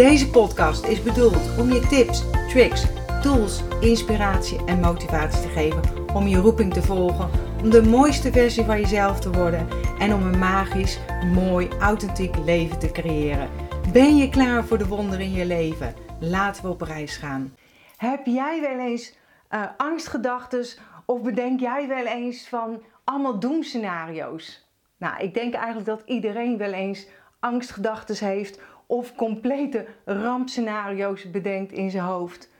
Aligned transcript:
Deze 0.00 0.30
podcast 0.30 0.84
is 0.84 1.02
bedoeld 1.02 1.58
om 1.58 1.72
je 1.72 1.86
tips, 1.86 2.24
tricks, 2.48 2.84
tools, 3.22 3.62
inspiratie 3.80 4.64
en 4.64 4.80
motivatie 4.80 5.40
te 5.42 5.48
geven 5.48 5.82
om 6.14 6.26
je 6.26 6.36
roeping 6.36 6.72
te 6.72 6.82
volgen, 6.82 7.30
om 7.62 7.70
de 7.70 7.82
mooiste 7.82 8.32
versie 8.32 8.64
van 8.64 8.80
jezelf 8.80 9.20
te 9.20 9.30
worden 9.30 9.68
en 9.98 10.14
om 10.14 10.22
een 10.22 10.38
magisch, 10.38 10.98
mooi, 11.34 11.68
authentiek 11.80 12.36
leven 12.36 12.78
te 12.78 12.90
creëren. 12.90 13.50
Ben 13.92 14.16
je 14.16 14.28
klaar 14.28 14.64
voor 14.64 14.78
de 14.78 14.86
wonderen 14.86 15.24
in 15.24 15.32
je 15.32 15.46
leven? 15.46 15.94
Laten 16.20 16.62
we 16.62 16.68
op 16.68 16.80
reis 16.80 17.16
gaan. 17.16 17.54
Heb 17.96 18.26
jij 18.26 18.60
wel 18.60 18.78
eens 18.78 19.14
uh, 19.50 19.62
angstgedachten 19.76 20.66
of 21.04 21.22
bedenk 21.22 21.60
jij 21.60 21.88
wel 21.88 22.06
eens 22.06 22.48
van 22.48 22.82
allemaal 23.04 23.38
doemscenario's? 23.38 24.66
Nou, 24.96 25.22
ik 25.22 25.34
denk 25.34 25.54
eigenlijk 25.54 25.86
dat 25.86 26.02
iedereen 26.04 26.56
wel 26.56 26.72
eens 26.72 27.06
angstgedachten 27.40 28.26
heeft 28.26 28.60
of 28.90 29.14
complete 29.14 29.86
rampscenario's 30.04 31.30
bedenkt 31.30 31.72
in 31.72 31.90
zijn 31.90 32.04
hoofd. 32.04 32.50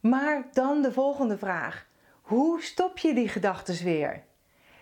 Maar 0.00 0.46
dan 0.52 0.82
de 0.82 0.92
volgende 0.92 1.38
vraag. 1.38 1.86
Hoe 2.20 2.62
stop 2.62 2.98
je 2.98 3.14
die 3.14 3.28
gedachten 3.28 3.84
weer? 3.84 4.22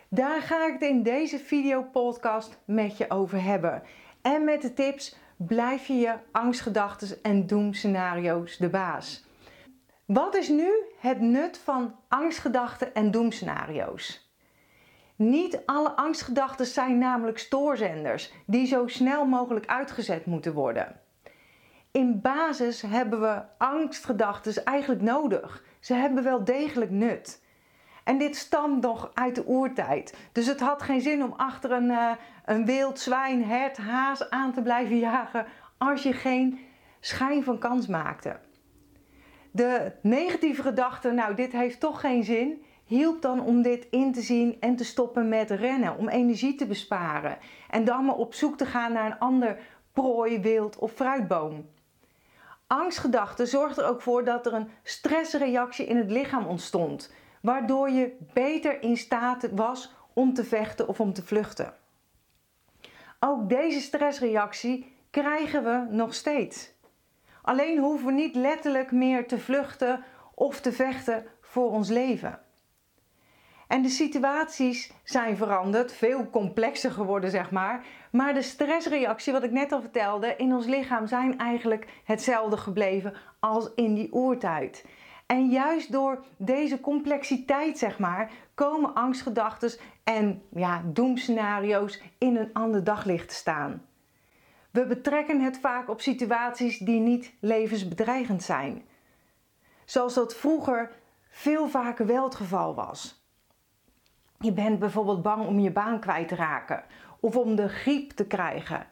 Daar 0.09 0.43
ga 0.43 0.67
ik 0.67 0.73
het 0.73 0.83
in 0.83 1.03
deze 1.03 1.39
videopodcast 1.39 2.59
met 2.65 2.97
je 2.97 3.11
over 3.11 3.43
hebben. 3.43 3.83
En 4.23 4.45
met 4.45 4.63
de 4.63 4.73
tips 4.73 5.17
blijf 5.37 5.87
je 5.87 5.95
je 5.95 6.15
angstgedachten 6.31 7.23
en 7.23 7.47
doemscenario's 7.47 8.57
de 8.57 8.69
baas. 8.69 9.25
Wat 10.05 10.37
is 10.37 10.49
nu 10.49 10.71
het 10.99 11.21
nut 11.21 11.59
van 11.59 11.95
angstgedachten 12.09 12.95
en 12.95 13.11
doemscenario's? 13.11 14.22
Niet 15.31 15.61
alle 15.67 15.91
angstgedachten 15.91 16.67
zijn 16.67 16.99
namelijk 16.99 17.39
stoorzenders 17.39 18.33
die 18.47 18.67
zo 18.67 18.87
snel 18.87 19.27
mogelijk 19.27 19.67
uitgezet 19.67 20.27
moeten 20.27 20.53
worden. 20.53 21.01
In 21.91 22.21
basis 22.21 22.83
hebben 22.83 23.21
we 23.21 23.43
angstgedachten 23.59 24.65
eigenlijk 24.65 25.03
nodig. 25.03 25.65
Ze 25.81 25.95
hebben 25.95 26.25
wel 26.25 26.45
degelijk 26.45 26.91
nut. 26.91 27.43
En 28.05 28.19
dit 28.19 28.37
stamt 28.37 28.83
nog 28.83 29.11
uit 29.15 29.35
de 29.35 29.47
oertijd. 29.47 30.17
Dus 30.33 30.47
het 30.47 30.61
had 30.61 30.83
geen 30.83 31.01
zin 31.01 31.25
om 31.25 31.33
achter 31.37 31.71
een, 31.71 31.91
uh, 31.91 32.11
een 32.45 32.65
wild 32.65 32.99
zwijn, 32.99 33.45
hert, 33.45 33.77
haas 33.77 34.31
aan 34.31 34.53
te 34.53 34.63
blijven 34.63 34.99
jagen 34.99 35.47
als 35.79 36.03
je 36.03 36.13
geen 36.13 36.59
schijn 37.01 37.45
van 37.45 37.59
kans 37.59 37.87
maakte. 37.87 38.39
De 39.51 39.93
negatieve 40.03 40.63
gedachte, 40.63 41.11
nou 41.11 41.35
dit 41.35 41.53
heeft 41.53 41.81
toch 41.81 42.01
geen 42.01 42.25
zin, 42.25 42.65
hielp 42.85 43.23
dan 43.23 43.41
om 43.41 43.63
dit 43.63 43.87
in 43.91 44.13
te 44.13 44.21
zien 44.21 44.57
en 44.61 44.77
te 44.77 44.85
stoppen 44.85 45.29
met 45.29 45.51
rennen, 45.51 45.97
om 45.97 46.09
energie 46.09 46.55
te 46.55 46.67
besparen 46.67 47.39
en 47.71 47.85
dan 47.85 48.05
maar 48.05 48.17
op 48.17 48.35
zoek 48.35 48.57
te 48.57 48.67
gaan 48.67 48.93
naar 48.93 49.07
een 49.07 49.19
ander 49.19 49.59
prooi, 49.93 50.41
wild 50.41 50.79
of 50.79 50.93
fruitboom. 50.93 51.69
Angstgedachten 52.67 53.47
zorgt 53.47 53.79
er 53.79 53.87
ook 53.87 54.03
voor 54.03 54.25
dat 54.25 54.47
er 54.47 54.53
een 54.53 54.71
stressreactie 54.83 55.87
in 55.87 55.97
het 55.97 56.11
lichaam 56.11 56.47
ontstond, 56.47 57.13
waardoor 57.43 57.91
je 57.91 58.17
beter 58.33 58.83
in 58.83 58.97
staat 58.97 59.51
was 59.51 59.95
om 60.13 60.35
te 60.35 60.45
vechten 60.45 60.89
of 60.89 61.01
om 61.01 61.13
te 61.13 61.23
vluchten. 61.23 61.75
Ook 63.21 63.49
deze 63.49 63.81
stressreactie 63.81 64.97
krijgen 65.11 65.65
we 65.65 65.87
nog 65.91 66.15
steeds. 66.15 66.73
Alleen 67.43 67.79
hoeven 67.79 68.07
we 68.07 68.13
niet 68.13 68.35
letterlijk 68.35 68.93
meer 68.93 69.27
te 69.27 69.39
vluchten 69.39 70.05
of 70.35 70.61
te 70.61 70.73
vechten 70.73 71.27
voor 71.41 71.71
ons 71.71 71.89
leven. 71.89 72.41
En 73.73 73.83
de 73.83 73.89
situaties 73.89 74.93
zijn 75.05 75.37
veranderd, 75.37 75.93
veel 75.93 76.31
complexer 76.31 76.91
geworden, 76.91 77.31
zeg 77.31 77.51
maar. 77.51 77.85
Maar 78.11 78.35
de 78.35 78.43
stressreactie, 78.43 79.33
wat 79.33 79.43
ik 79.43 79.51
net 79.51 79.73
al 79.73 79.81
vertelde, 79.81 80.35
in 80.37 80.55
ons 80.55 80.67
lichaam 80.67 81.07
zijn 81.07 81.39
eigenlijk 81.39 81.87
hetzelfde 82.05 82.57
gebleven 82.57 83.15
als 83.41 83.71
in 83.75 83.95
die 83.95 84.13
oertijd. 84.13 84.85
En 85.27 85.49
juist 85.49 85.93
door 85.93 86.25
deze 86.37 86.81
complexiteit, 86.81 87.79
zeg 87.79 87.99
maar, 87.99 88.31
komen 88.55 88.95
angstgedachten 88.95 89.73
en 90.05 90.43
ja, 90.51 90.83
doemscenario's 90.85 92.03
in 92.19 92.37
een 92.37 92.51
ander 92.53 92.85
daglicht 92.85 93.29
te 93.29 93.35
staan. 93.35 93.87
We 94.71 94.87
betrekken 94.87 95.41
het 95.41 95.59
vaak 95.59 95.89
op 95.89 96.01
situaties 96.01 96.79
die 96.79 97.01
niet 97.01 97.35
levensbedreigend 97.41 98.43
zijn. 98.43 98.83
Zoals 99.85 100.15
dat 100.15 100.37
vroeger 100.37 100.91
veel 101.29 101.69
vaker 101.69 102.07
wel 102.07 102.25
het 102.25 102.35
geval 102.35 102.75
was. 102.75 103.22
Je 104.43 104.53
bent 104.53 104.79
bijvoorbeeld 104.79 105.23
bang 105.23 105.47
om 105.47 105.59
je 105.59 105.71
baan 105.71 106.01
kwijt 106.01 106.29
te 106.29 106.35
raken 106.35 106.83
of 107.21 107.37
om 107.37 107.55
de 107.55 107.69
griep 107.69 108.11
te 108.11 108.27
krijgen. 108.27 108.87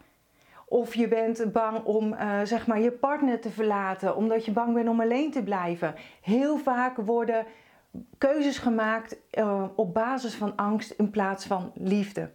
Of 0.66 0.94
je 0.94 1.08
bent 1.08 1.52
bang 1.52 1.84
om 1.84 2.12
uh, 2.12 2.40
zeg 2.44 2.66
maar 2.66 2.80
je 2.80 2.90
partner 2.90 3.40
te 3.40 3.50
verlaten 3.50 4.16
omdat 4.16 4.44
je 4.44 4.52
bang 4.52 4.74
bent 4.74 4.88
om 4.88 5.00
alleen 5.00 5.30
te 5.30 5.42
blijven. 5.42 5.94
Heel 6.20 6.58
vaak 6.58 6.96
worden 6.96 7.46
keuzes 8.18 8.58
gemaakt 8.58 9.16
uh, 9.32 9.64
op 9.74 9.94
basis 9.94 10.34
van 10.34 10.56
angst 10.56 10.90
in 10.90 11.10
plaats 11.10 11.46
van 11.46 11.72
liefde. 11.74 12.32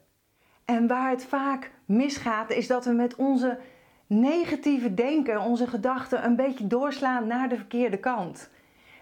En 0.65 0.87
waar 0.87 1.09
het 1.09 1.25
vaak 1.25 1.71
misgaat 1.85 2.49
is 2.49 2.67
dat 2.67 2.85
we 2.85 2.91
met 2.91 3.15
onze 3.15 3.59
negatieve 4.07 4.93
denken, 4.93 5.41
onze 5.41 5.67
gedachten 5.67 6.25
een 6.25 6.35
beetje 6.35 6.67
doorslaan 6.67 7.27
naar 7.27 7.49
de 7.49 7.55
verkeerde 7.55 7.97
kant. 7.97 8.49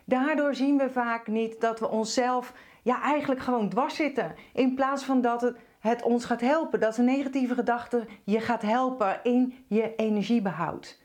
Daardoor 0.06 0.56
zien 0.56 0.78
we 0.78 0.90
vaak 0.90 1.28
niet 1.28 1.62
dat 1.62 1.80
we 1.80 1.90
onszelf 1.90 2.54
ja, 2.84 3.02
eigenlijk 3.02 3.42
gewoon 3.42 3.70
dwars 3.70 3.96
zitten. 3.96 4.36
In 4.54 4.76
plaats 4.76 5.04
van 5.04 5.22
dat 5.22 5.54
het, 5.80 6.02
ons 6.02 6.26
gaat 6.26 6.42
helpen. 6.42 6.80
Dat 6.80 6.98
een 6.98 7.06
negatieve 7.06 7.54
gedachte 7.54 8.08
je 8.24 8.40
gaat 8.40 8.62
helpen 8.62 9.20
in 9.24 9.66
je 9.68 9.96
energiebehoud. 9.96 11.02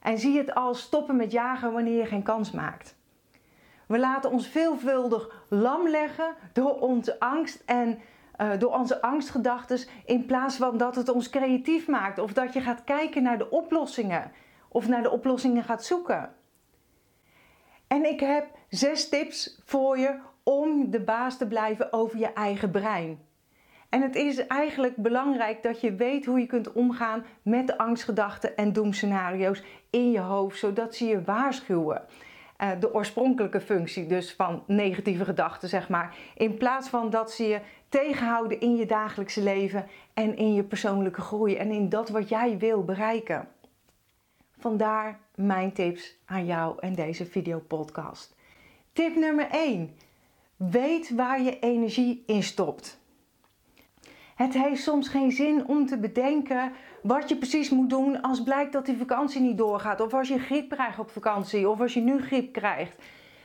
En 0.00 0.18
zie 0.18 0.38
het 0.38 0.54
als 0.54 0.80
stoppen 0.80 1.16
met 1.16 1.32
jagen 1.32 1.72
wanneer 1.72 1.98
je 1.98 2.06
geen 2.06 2.22
kans 2.22 2.50
maakt. 2.50 2.96
We 3.86 3.98
laten 3.98 4.30
ons 4.30 4.48
veelvuldig 4.48 5.44
lam 5.48 5.88
leggen 5.88 6.34
door 6.52 6.80
onze 6.80 7.20
angst 7.20 7.62
en 7.66 7.98
uh, 8.40 8.50
door 8.58 8.72
onze 8.72 9.02
angstgedachten 9.02 9.78
in 10.04 10.26
plaats 10.26 10.56
van 10.56 10.76
dat 10.76 10.96
het 10.96 11.08
ons 11.08 11.30
creatief 11.30 11.88
maakt 11.88 12.18
of 12.18 12.32
dat 12.32 12.52
je 12.52 12.60
gaat 12.60 12.84
kijken 12.84 13.22
naar 13.22 13.38
de 13.38 13.50
oplossingen 13.50 14.32
of 14.68 14.88
naar 14.88 15.02
de 15.02 15.10
oplossingen 15.10 15.64
gaat 15.64 15.84
zoeken. 15.84 16.34
En 17.86 18.04
ik 18.04 18.20
heb 18.20 18.46
zes 18.68 19.08
tips 19.08 19.60
voor 19.64 19.98
je 19.98 20.18
om 20.44 20.90
de 20.90 21.00
baas 21.00 21.38
te 21.38 21.46
blijven 21.46 21.92
over 21.92 22.18
je 22.18 22.32
eigen 22.32 22.70
brein. 22.70 23.18
En 23.88 24.02
het 24.02 24.14
is 24.14 24.46
eigenlijk 24.46 24.96
belangrijk 24.96 25.62
dat 25.62 25.80
je 25.80 25.94
weet 25.94 26.24
hoe 26.24 26.40
je 26.40 26.46
kunt 26.46 26.72
omgaan 26.72 27.24
met 27.42 27.78
angstgedachten 27.78 28.56
en 28.56 28.72
doemscenario's 28.72 29.62
in 29.90 30.10
je 30.10 30.18
hoofd, 30.18 30.58
zodat 30.58 30.94
ze 30.94 31.04
je 31.04 31.22
waarschuwen. 31.22 32.02
Uh, 32.62 32.70
de 32.80 32.94
oorspronkelijke 32.94 33.60
functie 33.60 34.06
dus 34.06 34.34
van 34.34 34.62
negatieve 34.66 35.24
gedachten, 35.24 35.68
zeg 35.68 35.88
maar. 35.88 36.16
In 36.36 36.56
plaats 36.56 36.88
van 36.88 37.10
dat 37.10 37.32
ze 37.32 37.44
je 37.44 37.60
tegenhouden 37.88 38.60
in 38.60 38.76
je 38.76 38.86
dagelijkse 38.86 39.42
leven 39.42 39.86
en 40.14 40.36
in 40.36 40.54
je 40.54 40.62
persoonlijke 40.62 41.20
groei 41.20 41.56
en 41.56 41.70
in 41.70 41.88
dat 41.88 42.08
wat 42.08 42.28
jij 42.28 42.58
wil 42.58 42.84
bereiken. 42.84 43.48
Vandaar 44.58 45.20
mijn 45.34 45.72
tips 45.72 46.16
aan 46.24 46.46
jou 46.46 46.76
en 46.80 46.94
deze 46.94 47.26
videopodcast. 47.26 48.36
Tip 48.92 49.16
nummer 49.16 49.48
1. 49.50 49.96
Weet 50.56 51.14
waar 51.14 51.42
je 51.42 51.58
energie 51.58 52.22
in 52.26 52.42
stopt. 52.42 53.02
Het 54.34 54.54
heeft 54.54 54.82
soms 54.82 55.08
geen 55.08 55.32
zin 55.32 55.66
om 55.66 55.86
te 55.86 55.98
bedenken 55.98 56.72
wat 57.02 57.28
je 57.28 57.36
precies 57.36 57.70
moet 57.70 57.90
doen 57.90 58.20
als 58.20 58.42
blijkt 58.42 58.72
dat 58.72 58.86
die 58.86 58.96
vakantie 58.96 59.40
niet 59.40 59.58
doorgaat. 59.58 60.00
Of 60.00 60.14
als 60.14 60.28
je 60.28 60.38
griep 60.38 60.70
krijgt 60.70 60.98
op 60.98 61.10
vakantie. 61.10 61.68
Of 61.68 61.80
als 61.80 61.94
je 61.94 62.00
nu 62.00 62.20
griep 62.20 62.52
krijgt. 62.52 63.02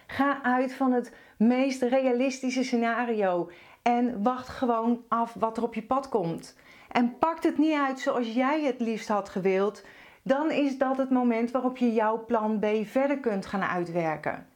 Ga 0.07 0.43
uit 0.43 0.73
van 0.73 0.91
het 0.91 1.13
meest 1.37 1.81
realistische 1.81 2.63
scenario. 2.63 3.49
En 3.81 4.23
wacht 4.23 4.47
gewoon 4.47 5.03
af 5.07 5.33
wat 5.33 5.57
er 5.57 5.63
op 5.63 5.73
je 5.73 5.83
pad 5.83 6.09
komt. 6.09 6.57
En 6.91 7.17
pakt 7.17 7.43
het 7.43 7.57
niet 7.57 7.77
uit 7.77 7.99
zoals 7.99 8.33
jij 8.33 8.63
het 8.63 8.79
liefst 8.79 9.07
had 9.07 9.29
gewild. 9.29 9.85
Dan 10.23 10.51
is 10.51 10.77
dat 10.77 10.97
het 10.97 11.09
moment 11.09 11.51
waarop 11.51 11.77
je 11.77 11.93
jouw 11.93 12.25
plan 12.25 12.59
B 12.59 12.65
verder 12.83 13.19
kunt 13.19 13.45
gaan 13.45 13.63
uitwerken. 13.63 14.47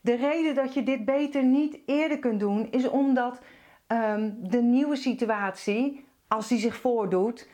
De 0.00 0.14
reden 0.14 0.54
dat 0.54 0.74
je 0.74 0.82
dit 0.82 1.04
beter 1.04 1.44
niet 1.44 1.78
eerder 1.86 2.18
kunt 2.18 2.40
doen, 2.40 2.70
is 2.70 2.88
omdat 2.88 3.40
um, 3.88 4.36
de 4.40 4.62
nieuwe 4.62 4.96
situatie, 4.96 6.06
als 6.28 6.48
die 6.48 6.58
zich 6.58 6.76
voordoet, 6.76 7.48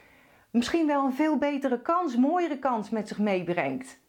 misschien 0.50 0.86
wel 0.86 1.04
een 1.04 1.12
veel 1.12 1.36
betere 1.36 1.82
kans, 1.82 2.16
mooiere 2.16 2.58
kans 2.58 2.90
met 2.90 3.08
zich 3.08 3.18
meebrengt. 3.18 4.00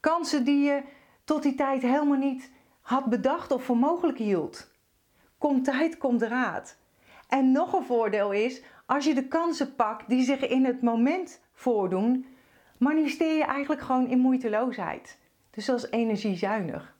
Kansen 0.00 0.44
die 0.44 0.62
je 0.62 0.82
tot 1.24 1.42
die 1.42 1.54
tijd 1.54 1.82
helemaal 1.82 2.18
niet 2.18 2.50
had 2.80 3.04
bedacht 3.04 3.52
of 3.52 3.64
voor 3.64 3.76
mogelijk 3.76 4.18
hield. 4.18 4.70
Komt 5.38 5.64
tijd, 5.64 5.98
komt 5.98 6.22
raad. 6.22 6.76
En 7.28 7.52
nog 7.52 7.72
een 7.72 7.84
voordeel 7.84 8.32
is, 8.32 8.62
als 8.86 9.04
je 9.04 9.14
de 9.14 9.28
kansen 9.28 9.74
pakt 9.74 10.08
die 10.08 10.24
zich 10.24 10.48
in 10.48 10.64
het 10.64 10.82
moment 10.82 11.40
voordoen, 11.52 12.26
manifesteer 12.78 13.36
je 13.36 13.44
eigenlijk 13.44 13.80
gewoon 13.80 14.08
in 14.08 14.18
moeiteloosheid. 14.18 15.18
Dus 15.50 15.64
dat 15.64 15.78
is 15.78 15.90
energiezuinig. 15.90 16.91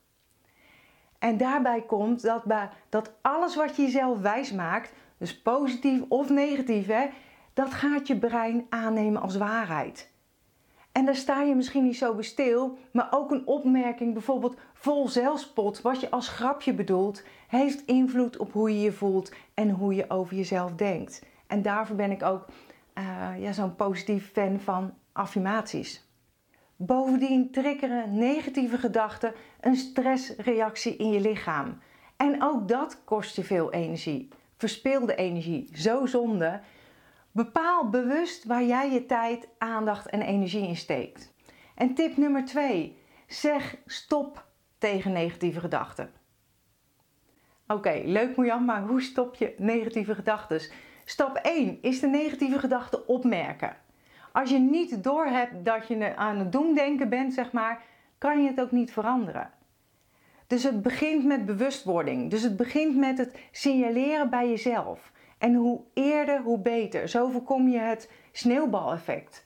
En 1.23 1.37
daarbij 1.37 1.81
komt 1.81 2.21
dat, 2.21 2.43
dat 2.89 3.11
alles 3.21 3.55
wat 3.55 3.75
je 3.75 3.81
jezelf 3.81 4.19
wijs 4.19 4.51
maakt, 4.51 4.93
dus 5.17 5.41
positief 5.41 6.01
of 6.07 6.29
negatief, 6.29 6.87
hè, 6.87 7.05
dat 7.53 7.73
gaat 7.73 8.07
je 8.07 8.17
brein 8.17 8.65
aannemen 8.69 9.21
als 9.21 9.37
waarheid. 9.37 10.11
En 10.91 11.05
daar 11.05 11.15
sta 11.15 11.41
je 11.41 11.55
misschien 11.55 11.83
niet 11.83 11.97
zo 11.97 12.13
bij 12.13 12.23
stil, 12.23 12.77
maar 12.91 13.07
ook 13.11 13.31
een 13.31 13.47
opmerking, 13.47 14.13
bijvoorbeeld 14.13 14.57
vol 14.73 15.07
zelfspot, 15.07 15.81
wat 15.81 15.99
je 15.99 16.11
als 16.11 16.27
grapje 16.27 16.73
bedoelt, 16.73 17.23
heeft 17.47 17.85
invloed 17.85 18.37
op 18.37 18.51
hoe 18.51 18.73
je 18.73 18.81
je 18.81 18.91
voelt 18.91 19.31
en 19.53 19.69
hoe 19.69 19.95
je 19.95 20.09
over 20.09 20.35
jezelf 20.35 20.71
denkt. 20.71 21.25
En 21.47 21.61
daarvoor 21.61 21.95
ben 21.95 22.11
ik 22.11 22.23
ook 22.23 22.45
uh, 22.97 23.41
ja, 23.41 23.51
zo'n 23.51 23.75
positief 23.75 24.31
fan 24.31 24.59
van 24.59 24.93
affirmaties. 25.11 26.07
Bovendien 26.85 27.51
triggeren 27.51 28.17
negatieve 28.17 28.77
gedachten 28.77 29.33
een 29.59 29.75
stressreactie 29.75 30.95
in 30.95 31.11
je 31.11 31.19
lichaam. 31.19 31.79
En 32.17 32.43
ook 32.43 32.67
dat 32.67 33.03
kost 33.03 33.35
je 33.35 33.43
veel 33.43 33.71
energie. 33.71 34.29
Verspilde 34.57 35.15
energie, 35.15 35.69
zo 35.73 36.05
zonde. 36.05 36.61
Bepaal 37.31 37.89
bewust 37.89 38.43
waar 38.45 38.63
jij 38.63 38.91
je 38.91 39.05
tijd, 39.05 39.47
aandacht 39.57 40.09
en 40.09 40.21
energie 40.21 40.67
in 40.67 40.75
steekt. 40.75 41.33
En 41.75 41.93
tip 41.93 42.17
nummer 42.17 42.45
2. 42.45 42.97
Zeg 43.27 43.75
stop 43.85 44.45
tegen 44.77 45.11
negatieve 45.11 45.59
gedachten. 45.59 46.11
Oké, 47.67 48.01
leuk 48.05 48.35
Marjan, 48.35 48.65
maar 48.65 48.81
hoe 48.81 49.01
stop 49.01 49.35
je 49.35 49.55
negatieve 49.57 50.15
gedachten? 50.15 50.61
Stap 51.05 51.35
1 51.35 51.77
is 51.81 51.99
de 51.99 52.07
negatieve 52.07 52.59
gedachten 52.59 53.07
opmerken. 53.07 53.82
Als 54.33 54.49
je 54.49 54.59
niet 54.59 55.03
doorhebt 55.03 55.65
dat 55.65 55.87
je 55.87 56.15
aan 56.15 56.37
het 56.37 56.51
doemdenken 56.51 57.09
bent, 57.09 57.33
zeg 57.33 57.51
maar, 57.51 57.81
kan 58.17 58.43
je 58.43 58.49
het 58.49 58.61
ook 58.61 58.71
niet 58.71 58.91
veranderen. 58.91 59.51
Dus 60.47 60.63
het 60.63 60.81
begint 60.81 61.25
met 61.25 61.45
bewustwording. 61.45 62.29
Dus 62.29 62.41
het 62.41 62.57
begint 62.57 62.95
met 62.95 63.17
het 63.17 63.39
signaleren 63.51 64.29
bij 64.29 64.49
jezelf. 64.49 65.11
En 65.37 65.53
hoe 65.53 65.81
eerder, 65.93 66.41
hoe 66.41 66.59
beter. 66.59 67.07
Zo 67.07 67.29
voorkom 67.29 67.67
je 67.67 67.79
het 67.79 68.11
sneeuwbaleffect. 68.31 69.45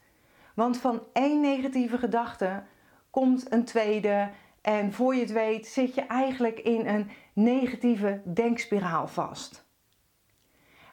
Want 0.54 0.78
van 0.78 1.04
één 1.14 1.42
negatieve 1.42 1.98
gedachte 1.98 2.64
komt 3.10 3.52
een 3.52 3.64
tweede. 3.64 4.30
En 4.62 4.94
voor 4.94 5.16
je 5.16 5.22
het 5.22 5.32
weet 5.32 5.68
zit 5.68 5.96
je 5.96 6.02
eigenlijk 6.02 6.60
in 6.60 6.88
een 6.88 7.10
negatieve 7.34 8.22
denkspiraal 8.26 9.08
vast. 9.08 9.66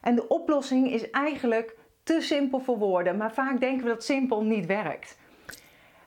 En 0.01 0.15
de 0.15 0.27
oplossing 0.27 0.91
is 0.91 1.09
eigenlijk 1.09 1.77
te 2.05 2.21
simpel 2.21 2.59
voor 2.59 2.77
woorden, 2.77 3.17
maar 3.17 3.33
vaak 3.33 3.59
denken 3.59 3.83
we 3.83 3.89
dat 3.93 4.03
simpel 4.03 4.43
niet 4.43 4.65
werkt. 4.65 5.17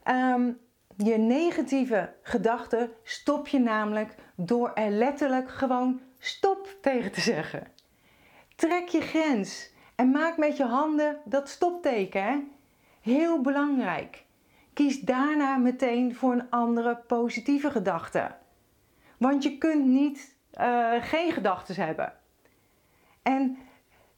Ehm, 0.02 0.52
je 0.96 1.16
negatieve 1.16 2.12
gedachten 2.22 2.90
stop 3.02 3.48
je 3.48 3.58
namelijk 3.58 4.14
door 4.34 4.72
er 4.74 4.90
letterlijk 4.90 5.50
gewoon 5.50 6.00
stop 6.18 6.76
tegen 6.80 7.12
te 7.12 7.20
zeggen. 7.20 7.66
Trek 8.54 8.88
je 8.88 9.00
grens 9.00 9.72
en 9.94 10.10
maak 10.10 10.36
met 10.36 10.56
je 10.56 10.64
handen 10.64 11.20
dat 11.24 11.48
stopteken. 11.48 12.50
Heel 13.00 13.40
belangrijk. 13.40 14.24
Kies 14.72 15.00
daarna 15.00 15.56
meteen 15.56 16.14
voor 16.14 16.32
een 16.32 16.50
andere 16.50 16.96
positieve 16.96 17.70
gedachte. 17.70 18.34
Want 19.16 19.42
je 19.42 19.58
kunt 19.58 19.86
niet 19.86 20.36
uh, 20.60 20.92
geen 21.00 21.32
gedachten 21.32 21.74
hebben. 21.74 22.12
En 23.22 23.58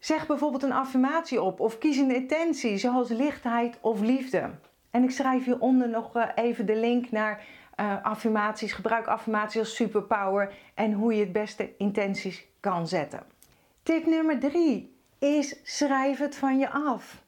Zeg 0.01 0.27
bijvoorbeeld 0.27 0.63
een 0.63 0.73
affirmatie 0.73 1.43
op 1.43 1.61
of 1.61 1.79
kies 1.79 1.97
een 1.97 2.15
intentie 2.15 2.77
zoals 2.77 3.09
lichtheid 3.09 3.79
of 3.81 4.01
liefde. 4.01 4.51
En 4.91 5.03
ik 5.03 5.11
schrijf 5.11 5.45
hieronder 5.45 5.89
nog 5.89 6.17
eh, 6.17 6.29
even 6.35 6.67
de 6.67 6.77
link 6.77 7.11
naar 7.11 7.45
uh, 7.81 8.05
affirmaties. 8.05 8.73
Gebruik 8.73 9.07
affirmaties 9.07 9.59
als 9.59 9.75
superpower 9.75 10.55
en 10.75 10.93
hoe 10.93 11.15
je 11.15 11.21
het 11.21 11.33
beste 11.33 11.77
intenties 11.77 12.47
kan 12.61 12.89
zetten. 12.89 13.23
Tip 13.83 14.07
nummer 14.07 14.39
3 14.39 14.97
is 15.19 15.61
schrijf 15.63 16.19
het 16.19 16.37
van 16.37 16.59
je 16.59 16.71
af. 16.71 17.23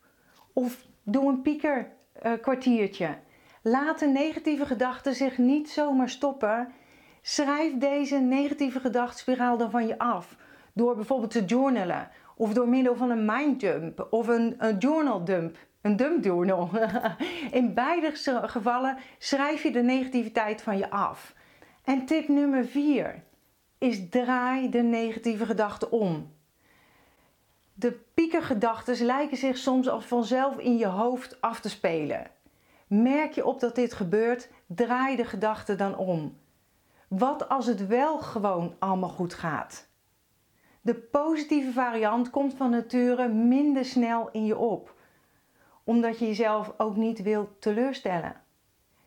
Of 0.53 0.85
doe 1.03 1.29
een 1.29 1.43
pieker 1.43 1.93
uh, 2.23 2.33
kwartiertje. 2.41 3.19
Laat 3.63 3.99
de 3.99 4.07
negatieve 4.07 4.67
gedachten 4.67 5.15
zich 5.15 5.39
niet 5.39 5.71
zomaar 5.71 6.09
stoppen. 6.09 6.73
Schrijf 7.23 7.79
deze 7.79 8.17
negatieve 8.17 8.81
gedachtenspiraal 8.81 9.57
dan 9.57 9.71
van 9.71 9.87
je 9.87 9.99
af. 9.99 10.37
Door 10.73 10.95
bijvoorbeeld 10.95 11.31
te 11.31 11.45
journalen 11.45 12.11
of 12.37 12.53
door 12.53 12.69
middel 12.69 12.97
van 12.97 13.11
een 13.11 13.25
minddump 13.25 14.07
of 14.11 14.29
een, 14.29 14.55
een 14.59 14.79
journal 14.79 15.25
dump. 15.25 15.57
Een 15.81 15.97
dump 15.97 16.25
journal. 16.25 16.71
In 17.51 17.75
beide 17.75 18.13
gevallen 18.43 18.97
schrijf 19.19 19.63
je 19.63 19.73
de 19.73 19.83
negativiteit 19.83 20.63
van 20.63 20.79
je 20.79 20.91
af. 20.91 21.35
En 21.85 22.07
tip 22.07 22.29
nummer 22.29 22.67
4 22.67 23.23
is 23.79 24.09
draai 24.09 24.71
de 24.71 24.83
negatieve 24.83 25.47
gedachten 25.47 25.93
om. 25.93 26.33
De 27.75 28.01
piekergedachten 28.15 29.05
lijken 29.05 29.37
zich 29.37 29.57
soms 29.57 29.89
als 29.89 30.05
vanzelf 30.05 30.59
in 30.59 30.77
je 30.77 30.87
hoofd 30.87 31.41
af 31.41 31.61
te 31.61 31.69
spelen. 31.69 32.31
Merk 32.87 33.33
je 33.33 33.47
op 33.47 33.61
dat 33.61 33.75
dit 33.75 33.95
gebeurt, 33.95 34.49
draai 34.67 35.17
de 35.17 35.25
gedachten 35.25 35.79
dan 35.79 35.97
om. 35.97 36.37
Wat 37.09 37.49
als 37.49 37.67
het 37.67 37.87
wel 37.87 38.19
gewoon 38.19 38.75
allemaal 38.79 39.09
goed 39.09 39.35
gaat? 39.35 39.89
De 40.85 40.95
positieve 40.95 41.73
variant 41.73 42.31
komt 42.31 42.55
van 42.55 42.71
nature 42.71 43.29
minder 43.29 43.85
snel 43.85 44.29
in 44.33 44.45
je 44.45 44.57
op, 44.57 44.95
omdat 45.85 46.19
je 46.19 46.27
jezelf 46.27 46.75
ook 46.77 46.97
niet 46.97 47.23
wilt 47.23 47.61
teleurstellen. 47.61 48.41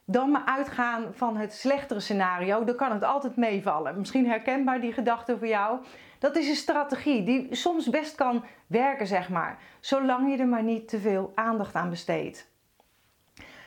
Dan 0.06 0.32
maar 0.32 0.46
uitgaan 0.46 1.14
van 1.14 1.38
het 1.38 1.54
slechtere 1.54 2.00
scenario, 2.00 2.64
dan 2.64 2.76
kan 2.76 2.92
het 2.92 3.04
altijd 3.04 3.36
meevallen. 3.36 3.98
Misschien 3.98 4.28
herkenbaar 4.28 4.82
die 4.82 4.94
gedachte 4.94 5.38
voor 5.38 5.48
jou. 5.48 5.80
Dat 6.20 6.36
is 6.36 6.50
een 6.50 6.56
strategie 6.56 7.24
die 7.24 7.56
soms 7.56 7.90
best 7.90 8.16
kan 8.16 8.44
werken, 8.68 9.08
zeg 9.08 9.30
maar, 9.30 9.60
zolang 9.80 10.32
je 10.32 10.38
er 10.38 10.48
maar 10.48 10.64
niet 10.64 10.88
te 10.88 11.00
veel 11.00 11.32
aandacht 11.36 11.76
aan 11.76 11.90
besteedt. 11.90 12.52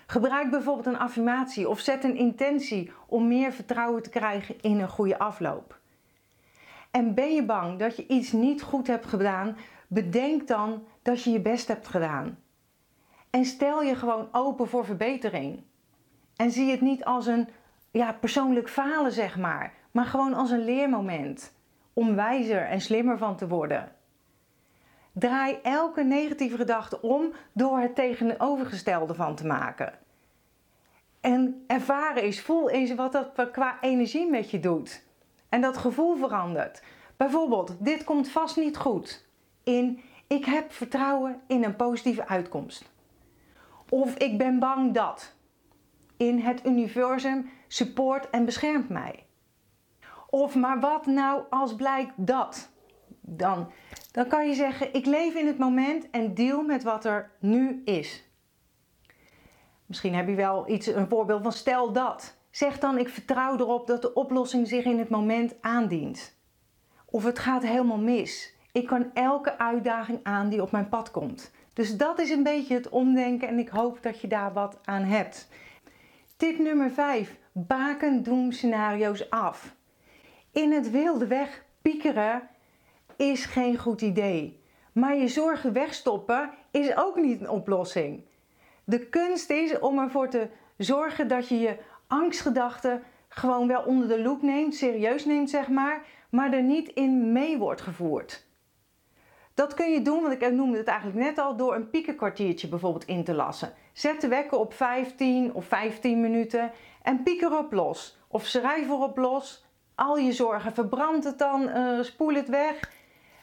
Gebruik 0.07 0.51
bijvoorbeeld 0.51 0.87
een 0.87 0.99
affirmatie 0.99 1.69
of 1.69 1.81
zet 1.81 2.05
een 2.05 2.17
intentie 2.17 2.93
om 3.07 3.29
meer 3.29 3.53
vertrouwen 3.53 4.03
te 4.03 4.11
krijgen 4.11 4.61
in 4.61 4.81
een 4.81 4.89
goede 4.89 5.19
afloop. 5.19 5.78
En 6.99 7.15
ben 7.15 7.35
je 7.35 7.45
bang 7.45 7.79
dat 7.79 7.97
je 7.97 8.07
iets 8.07 8.33
niet 8.33 8.63
goed 8.63 8.87
hebt 8.87 9.07
gedaan, 9.07 9.57
bedenk 9.87 10.47
dan 10.47 10.85
dat 11.03 11.23
je 11.23 11.31
je 11.31 11.41
best 11.41 11.69
hebt 11.69 11.89
gedaan. 11.89 12.39
En 13.31 13.45
stel 13.45 13.83
je 13.83 13.95
gewoon 13.95 14.29
open 14.33 14.69
voor 14.69 14.85
verbetering. 14.85 15.63
En 16.37 16.51
zie 16.51 16.71
het 16.71 16.81
niet 16.81 17.05
als 17.05 17.27
een 17.27 17.49
ja, 17.91 18.13
persoonlijk 18.13 18.69
falen, 18.69 19.13
zeg 19.13 19.37
maar, 19.37 19.73
maar 19.91 20.05
gewoon 20.05 20.35
als 20.35 20.51
een 20.51 20.65
leermoment 20.65 21.53
om 21.93 22.15
wijzer 22.15 22.63
en 22.63 22.81
slimmer 22.81 23.19
van 23.19 23.37
te 23.37 23.49
worden. 23.49 23.93
Draai 25.13 25.59
elke 25.63 26.05
negatieve 26.05 26.57
gedachte 26.57 27.01
om 27.01 27.33
door 27.53 27.79
het 27.79 27.95
tegenovergestelde 27.95 29.15
van 29.15 29.35
te 29.35 29.47
maken. 29.47 29.93
En 31.21 31.65
ervaren 31.67 32.23
eens, 32.23 32.41
voel 32.41 32.71
eens 32.71 32.95
wat 32.95 33.13
dat 33.13 33.51
qua 33.51 33.81
energie 33.81 34.31
met 34.31 34.51
je 34.51 34.61
doet. 34.61 35.07
En 35.49 35.61
dat 35.61 35.77
gevoel 35.77 36.17
verandert. 36.17 36.83
Bijvoorbeeld, 37.17 37.77
dit 37.79 38.05
komt 38.05 38.29
vast 38.29 38.57
niet 38.57 38.77
goed. 38.77 39.27
In 39.65 40.01
ik 40.27 40.45
heb 40.45 40.73
vertrouwen 40.73 41.41
in 41.47 41.65
een 41.65 41.77
positieve 41.77 42.27
uitkomst. 42.27 42.85
Of 43.89 44.15
ik 44.15 44.39
ben 44.39 44.59
bang 44.59 44.95
dat. 44.95 45.35
In 46.17 46.39
het 46.39 46.67
universum 46.67 47.51
support 47.69 48.31
en 48.31 48.45
beschermt 48.45 48.89
mij. 48.89 49.27
Of 50.31 50.55
maar 50.55 50.81
wat 50.81 51.07
nou 51.07 51.43
als 51.51 51.75
blijkt 51.75 52.13
dat? 52.17 52.71
Dan, 53.21 53.71
dan 54.13 54.27
kan 54.27 54.49
je 54.49 54.55
zeggen: 54.55 54.95
ik 54.95 55.07
leef 55.07 55.35
in 55.35 55.47
het 55.47 55.59
moment 55.59 56.11
en 56.11 56.35
deal 56.35 56.63
met 56.63 56.83
wat 56.83 57.05
er 57.05 57.31
nu 57.39 57.83
is. 57.85 58.29
Misschien 59.87 60.15
heb 60.15 60.29
je 60.29 60.35
wel 60.35 60.69
iets, 60.69 60.87
een 60.87 61.09
voorbeeld 61.09 61.43
van 61.43 61.53
stel 61.53 61.93
dat. 61.93 62.38
Zeg 62.59 62.79
dan: 62.79 62.99
Ik 62.99 63.09
vertrouw 63.09 63.59
erop 63.59 63.87
dat 63.87 64.03
de 64.03 64.15
oplossing 64.15 64.69
zich 64.69 64.85
in 64.85 64.99
het 64.99 65.09
moment 65.09 65.55
aandient. 65.61 66.37
Of 67.05 67.25
het 67.25 67.39
gaat 67.39 67.63
helemaal 67.63 67.99
mis. 67.99 68.55
Ik 68.73 68.87
kan 68.87 69.11
elke 69.15 69.59
uitdaging 69.59 70.21
aan 70.23 70.49
die 70.49 70.63
op 70.63 70.71
mijn 70.71 70.89
pad 70.89 71.11
komt. 71.11 71.51
Dus 71.73 71.97
dat 71.97 72.19
is 72.19 72.31
een 72.31 72.43
beetje 72.43 72.75
het 72.75 72.89
omdenken 72.89 73.49
en 73.49 73.59
ik 73.59 73.69
hoop 73.69 74.03
dat 74.03 74.21
je 74.21 74.29
daar 74.29 74.53
wat 74.53 74.79
aan 74.85 75.03
hebt. 75.03 75.49
Tip 76.37 76.59
nummer 76.59 76.91
5. 76.91 77.37
Baken 77.53 78.23
doemscenario's 78.23 79.31
af. 79.31 79.75
In 80.53 80.73
het 80.73 80.91
wilde 80.91 81.27
weg 81.27 81.65
piekeren 81.83 82.49
is 83.17 83.45
geen 83.45 83.79
goed 83.79 84.01
idee. 84.01 84.63
Maar 84.93 85.17
je 85.17 85.29
zorgen 85.29 85.73
wegstoppen 85.73 86.51
is 86.71 86.97
ook 86.97 87.17
niet 87.17 87.41
een 87.41 87.51
oplossing. 87.51 88.25
De 88.85 89.09
kunst 89.09 89.51
is 89.51 89.79
om 89.79 89.99
ervoor 89.99 90.29
te 90.29 90.49
zorgen 90.79 91.29
dat 91.29 91.49
je 91.49 91.59
je 91.59 91.77
angstgedachten 92.09 93.03
gewoon 93.29 93.69
wel 93.69 93.83
onder 93.83 94.09
de 94.09 94.23
loep 94.23 94.43
neemt, 94.43 94.75
serieus 94.75 95.25
neemt 95.25 95.51
zeg 95.51 95.69
maar, 95.69 96.03
maar 96.31 96.53
er 96.53 96.63
niet 96.63 96.89
in 96.89 97.33
mee 97.33 97.59
wordt 97.59 97.81
gevoerd. 97.81 98.47
Dat 99.55 99.75
kun 99.75 99.91
je 99.93 100.03
doen, 100.03 100.23
want 100.23 100.43
ik 100.43 100.53
noemde 100.53 100.77
het 100.77 100.87
eigenlijk 100.87 101.19
net 101.19 101.39
al, 101.39 101.57
door 101.57 101.75
een 101.75 101.91
piekenkwartiertje 101.91 102.69
bijvoorbeeld 102.69 103.05
in 103.05 103.25
te 103.25 103.35
lassen. 103.35 103.73
Zet 103.93 104.21
de 104.21 104.29
wekker 104.29 104.59
op 104.59 104.75
15 104.75 105.55
of 105.55 105.65
15 105.65 106.21
minuten 106.21 106.71
en 107.03 107.23
piek 107.23 107.43
erop 107.43 107.73
los. 107.73 108.19
Of 108.29 108.47
schrijf 108.47 108.89
erop 108.89 109.17
los. 109.17 109.67
Al 109.95 110.17
je 110.17 110.33
zorgen, 110.33 110.73
verbrand 110.73 111.25
het 111.25 111.39
dan, 111.39 111.63
uh, 111.69 112.03
spoel 112.03 112.35
het 112.35 112.49
weg. 112.49 112.91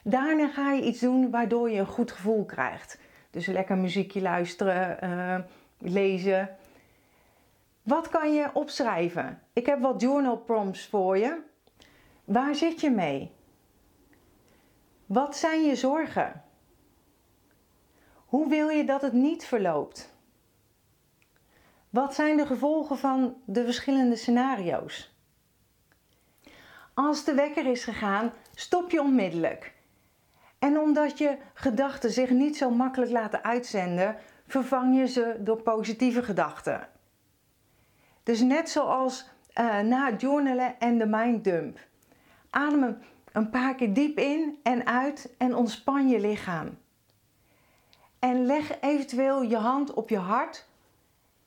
Daarna 0.04 0.48
ga 0.48 0.72
je 0.72 0.82
iets 0.82 1.00
doen 1.00 1.30
waardoor 1.30 1.70
je 1.70 1.78
een 1.78 1.86
goed 1.86 2.12
gevoel 2.12 2.44
krijgt. 2.44 2.98
Dus 3.30 3.46
lekker 3.46 3.76
muziekje 3.76 4.22
luisteren, 4.22 4.98
uh, 5.04 5.38
lezen. 5.78 6.56
Wat 7.86 8.08
kan 8.08 8.32
je 8.32 8.50
opschrijven? 8.52 9.42
Ik 9.52 9.66
heb 9.66 9.80
wat 9.80 10.00
journal 10.00 10.36
prompts 10.36 10.86
voor 10.86 11.18
je. 11.18 11.42
Waar 12.24 12.54
zit 12.54 12.80
je 12.80 12.90
mee? 12.90 13.32
Wat 15.06 15.36
zijn 15.36 15.64
je 15.64 15.76
zorgen? 15.76 16.44
Hoe 18.14 18.48
wil 18.48 18.68
je 18.68 18.84
dat 18.84 19.02
het 19.02 19.12
niet 19.12 19.46
verloopt? 19.46 20.14
Wat 21.90 22.14
zijn 22.14 22.36
de 22.36 22.46
gevolgen 22.46 22.98
van 22.98 23.36
de 23.44 23.64
verschillende 23.64 24.16
scenario's? 24.16 25.16
Als 26.94 27.24
de 27.24 27.34
wekker 27.34 27.66
is 27.66 27.84
gegaan, 27.84 28.32
stop 28.54 28.90
je 28.90 29.00
onmiddellijk. 29.00 29.74
En 30.58 30.78
omdat 30.78 31.18
je 31.18 31.38
gedachten 31.54 32.10
zich 32.10 32.30
niet 32.30 32.56
zo 32.56 32.70
makkelijk 32.70 33.10
laten 33.10 33.44
uitzenden, 33.44 34.16
vervang 34.46 34.96
je 34.96 35.06
ze 35.06 35.36
door 35.38 35.62
positieve 35.62 36.22
gedachten. 36.22 36.94
Dus 38.26 38.40
net 38.40 38.70
zoals 38.70 39.28
uh, 39.54 39.80
na 39.80 40.10
het 40.10 40.20
journalen 40.20 40.80
en 40.80 40.98
de 40.98 41.06
minddump. 41.06 41.78
Adem 42.50 42.98
een 43.32 43.50
paar 43.50 43.74
keer 43.74 43.94
diep 43.94 44.18
in 44.18 44.58
en 44.62 44.86
uit 44.86 45.34
en 45.38 45.54
ontspan 45.54 46.08
je 46.08 46.20
lichaam. 46.20 46.78
En 48.18 48.46
leg 48.46 48.80
eventueel 48.80 49.42
je 49.42 49.56
hand 49.56 49.94
op 49.94 50.08
je 50.08 50.18
hart 50.18 50.68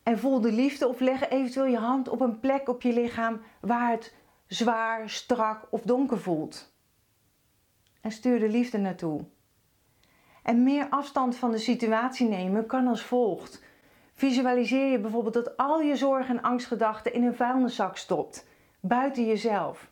en 0.03 0.19
voel 0.19 0.41
de 0.41 0.51
liefde 0.51 0.87
of 0.87 0.99
leg 0.99 1.29
eventueel 1.29 1.65
je 1.65 1.77
hand 1.77 2.09
op 2.09 2.21
een 2.21 2.39
plek 2.39 2.69
op 2.69 2.81
je 2.81 2.93
lichaam 2.93 3.41
waar 3.61 3.91
het 3.91 4.15
zwaar, 4.47 5.09
strak 5.09 5.67
of 5.69 5.81
donker 5.81 6.19
voelt. 6.19 6.73
En 8.01 8.11
stuur 8.11 8.39
de 8.39 8.49
liefde 8.49 8.77
naartoe. 8.77 9.25
En 10.43 10.63
meer 10.63 10.89
afstand 10.89 11.35
van 11.35 11.51
de 11.51 11.57
situatie 11.57 12.27
nemen 12.27 12.65
kan 12.65 12.87
als 12.87 13.03
volgt. 13.03 13.67
Visualiseer 14.19 14.91
je 14.91 14.99
bijvoorbeeld 14.99 15.33
dat 15.33 15.57
al 15.57 15.81
je 15.81 15.95
zorgen 15.95 16.37
en 16.37 16.43
angstgedachten 16.43 17.13
in 17.13 17.23
een 17.23 17.35
vuilniszak 17.35 17.97
stopt, 17.97 18.47
buiten 18.79 19.25
jezelf. 19.25 19.89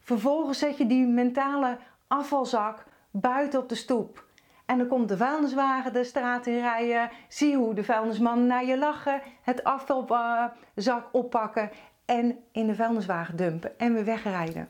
Vervolgens 0.00 0.58
zet 0.58 0.76
je 0.76 0.86
die 0.86 1.06
mentale 1.06 1.78
afvalzak 2.06 2.84
buiten 3.10 3.60
op 3.60 3.68
de 3.68 3.74
stoep. 3.74 4.24
En 4.66 4.78
dan 4.78 4.86
komt 4.86 5.08
de 5.08 5.16
vuilniswagen 5.16 5.92
de 5.92 6.04
straat 6.04 6.46
in 6.46 6.58
rijden. 6.58 7.10
Zie 7.28 7.56
hoe 7.56 7.74
de 7.74 7.84
vuilnismannen 7.84 8.46
naar 8.46 8.64
je 8.64 8.78
lachen. 8.78 9.22
Het 9.42 9.64
afvalzak 9.64 11.08
oppakken 11.12 11.70
en 12.04 12.38
in 12.52 12.66
de 12.66 12.74
vuilniswagen 12.74 13.36
dumpen 13.36 13.78
en 13.78 13.94
weer 13.94 14.04
wegrijden. 14.04 14.68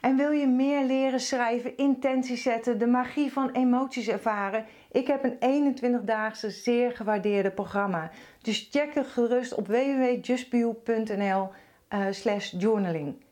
En 0.00 0.16
wil 0.16 0.30
je 0.30 0.46
meer 0.46 0.84
leren 0.84 1.20
schrijven, 1.20 1.76
intenties 1.76 2.42
zetten, 2.42 2.78
de 2.78 2.86
magie 2.86 3.32
van 3.32 3.50
emoties 3.50 4.08
ervaren? 4.08 4.66
Ik 4.92 5.06
heb 5.06 5.24
een 5.24 5.74
21-daagse 5.76 6.50
zeer 6.50 6.92
gewaardeerde 6.92 7.50
programma. 7.50 8.10
Dus 8.42 8.68
check 8.70 8.94
het 8.94 9.06
gerust 9.06 9.54
op 9.54 9.66
www.justbio.nl 9.66 11.50
uh, 11.90 12.06
slash 12.10 12.52
journaling. 12.58 13.26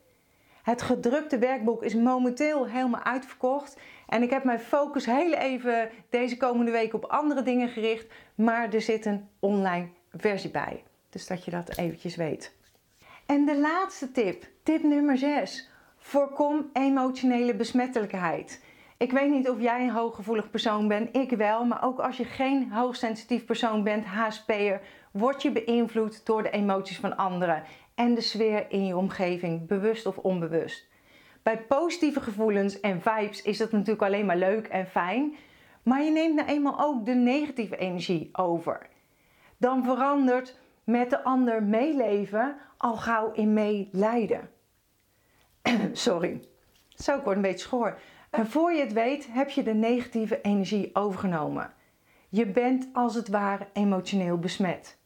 Het 0.63 0.83
gedrukte 0.83 1.39
werkboek 1.39 1.83
is 1.83 1.95
momenteel 1.95 2.67
helemaal 2.67 3.03
uitverkocht. 3.03 3.81
En 4.09 4.23
ik 4.23 4.31
heb 4.31 4.45
mijn 4.45 4.61
focus 4.61 5.07
heel 5.07 5.33
even 5.33 5.91
deze 6.11 6.37
komende 6.37 6.71
week 6.71 6.95
op 6.95 7.05
andere 7.05 7.43
dingen 7.43 7.69
gericht. 7.69 8.07
Maar 8.35 8.75
er 8.75 8.81
zit 8.81 9.07
een 9.07 9.29
online 9.41 9.89
versie 10.13 10.51
bij. 10.51 10.83
Dus 11.11 11.27
dat 11.27 11.45
je 11.45 11.51
dat 11.51 11.79
eventjes 11.79 12.17
weet. 12.17 12.55
En 13.27 13.45
de 13.45 13.59
laatste 13.59 14.13
tip, 14.13 14.49
tip 14.63 14.83
nummer 14.83 15.19
6. 15.19 15.71
Voorkom 16.09 16.71
emotionele 16.73 17.55
besmettelijkheid. 17.55 18.65
Ik 18.97 19.13
weet 19.13 19.31
niet 19.31 19.49
of 19.49 19.61
jij 19.61 19.83
een 19.83 19.91
hooggevoelig 19.91 20.51
persoon 20.51 20.89
bent, 20.89 21.17
ik 21.17 21.31
wel, 21.31 21.65
maar 21.65 21.85
ook 21.85 21.99
als 21.99 22.17
je 22.17 22.25
geen 22.25 22.73
hoogsensitief 22.73 23.45
persoon 23.45 23.83
bent, 23.83 24.05
HSP'er, 24.05 24.81
word 25.11 25.43
je 25.43 25.53
beïnvloed 25.53 26.27
door 26.27 26.43
de 26.43 26.51
emoties 26.51 26.99
van 26.99 27.17
anderen 27.17 27.63
en 27.95 28.15
de 28.15 28.21
sfeer 28.21 28.67
in 28.69 28.87
je 28.87 28.97
omgeving, 28.97 29.67
bewust 29.67 30.07
of 30.07 30.19
onbewust. 30.19 30.89
Bij 31.43 31.59
positieve 31.59 32.21
gevoelens 32.21 32.81
en 32.81 33.03
vibes 33.03 33.43
is 33.43 33.59
dat 33.59 33.73
natuurlijk 33.73 34.03
alleen 34.03 34.27
maar 34.27 34.37
leuk 34.37 34.67
en 34.67 34.87
fijn, 34.87 35.35
maar 35.83 36.03
je 36.03 36.11
neemt 36.11 36.35
nou 36.35 36.49
eenmaal 36.49 36.81
ook 36.81 37.07
de 37.07 37.15
negatieve 37.15 37.77
energie 37.77 38.29
over. 38.33 38.87
Dan 39.57 39.85
verandert 39.85 40.59
met 40.85 41.11
de 41.11 41.23
ander 41.23 41.63
meeleven 41.63 42.57
al 42.77 42.97
gauw 42.97 43.33
in 43.33 43.53
meelijden. 43.53 44.55
Sorry, 45.93 46.41
zo 46.95 47.17
ik 47.17 47.25
word 47.25 47.37
een 47.37 47.43
beetje 47.43 47.59
schoor. 47.59 47.99
En 48.31 48.47
voor 48.47 48.73
je 48.73 48.81
het 48.81 48.93
weet 48.93 49.29
heb 49.31 49.51
je 49.51 49.63
de 49.63 49.75
negatieve 49.75 50.41
energie 50.41 50.91
overgenomen. 50.93 51.73
Je 52.29 52.47
bent 52.47 52.89
als 52.93 53.15
het 53.15 53.29
ware 53.29 53.67
emotioneel 53.73 54.39
besmet. 54.39 54.99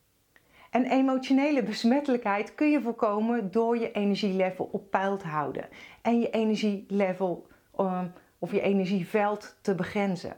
En 0.70 0.84
emotionele 0.84 1.62
besmettelijkheid 1.62 2.54
kun 2.54 2.70
je 2.70 2.80
voorkomen 2.80 3.50
door 3.50 3.78
je 3.78 3.92
energielevel 3.92 4.68
op 4.72 4.90
peil 4.90 5.16
te 5.16 5.26
houden 5.26 5.68
en 6.02 6.20
je 6.20 6.30
energielevel 6.30 7.46
um, 7.80 8.12
of 8.38 8.52
je 8.52 8.60
energieveld 8.60 9.58
te 9.62 9.74
begrenzen. 9.74 10.36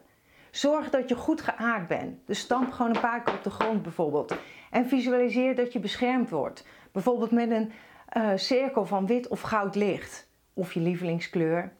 Zorg 0.50 0.90
dat 0.90 1.08
je 1.08 1.14
goed 1.14 1.40
geaard 1.40 1.88
bent. 1.88 2.26
Dus 2.26 2.38
stamp 2.38 2.72
gewoon 2.72 2.94
een 2.94 3.00
paar 3.00 3.22
keer 3.22 3.34
op 3.34 3.42
de 3.42 3.50
grond 3.50 3.82
bijvoorbeeld. 3.82 4.34
En 4.70 4.86
visualiseer 4.86 5.54
dat 5.54 5.72
je 5.72 5.78
beschermd 5.78 6.30
wordt. 6.30 6.66
Bijvoorbeeld 6.92 7.30
met 7.30 7.50
een 7.50 7.72
uh, 8.16 8.30
cirkel 8.34 8.86
van 8.86 9.06
wit 9.06 9.28
of 9.28 9.40
goud 9.40 9.74
licht. 9.74 10.30
Of 10.54 10.72
je 10.72 10.80
lievelingskleur. 10.80 11.72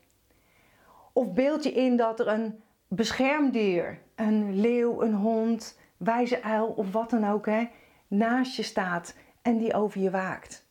Of 1.12 1.32
beeld 1.32 1.62
je 1.62 1.72
in 1.72 1.96
dat 1.96 2.20
er 2.20 2.28
een 2.28 2.60
beschermdier, 2.88 3.98
een 4.14 4.60
leeuw, 4.60 5.02
een 5.02 5.14
hond, 5.14 5.78
wijze 5.96 6.42
uil 6.42 6.66
of 6.66 6.92
wat 6.92 7.10
dan 7.10 7.28
ook, 7.28 7.46
hè, 7.46 7.68
naast 8.08 8.56
je 8.56 8.62
staat 8.62 9.14
en 9.42 9.58
die 9.58 9.74
over 9.74 10.00
je 10.00 10.10
waakt. 10.10 10.66